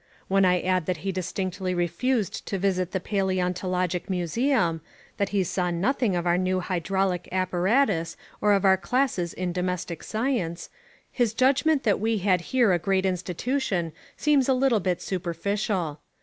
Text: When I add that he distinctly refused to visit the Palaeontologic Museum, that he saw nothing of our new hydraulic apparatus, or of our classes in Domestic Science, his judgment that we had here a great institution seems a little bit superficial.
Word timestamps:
When 0.27 0.45
I 0.45 0.59
add 0.61 0.87
that 0.87 1.05
he 1.05 1.11
distinctly 1.11 1.75
refused 1.75 2.47
to 2.47 2.57
visit 2.57 2.91
the 2.91 2.99
Palaeontologic 2.99 4.09
Museum, 4.09 4.81
that 5.17 5.29
he 5.29 5.43
saw 5.43 5.69
nothing 5.69 6.15
of 6.15 6.25
our 6.25 6.39
new 6.39 6.59
hydraulic 6.59 7.29
apparatus, 7.31 8.17
or 8.41 8.53
of 8.53 8.65
our 8.65 8.77
classes 8.77 9.31
in 9.31 9.51
Domestic 9.53 10.01
Science, 10.01 10.71
his 11.11 11.35
judgment 11.35 11.83
that 11.83 11.99
we 11.99 12.17
had 12.17 12.41
here 12.41 12.73
a 12.73 12.79
great 12.79 13.05
institution 13.05 13.93
seems 14.17 14.49
a 14.49 14.55
little 14.55 14.79
bit 14.79 15.03
superficial. 15.03 15.99